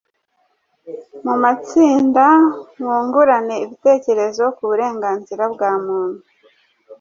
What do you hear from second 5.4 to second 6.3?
bwa muntu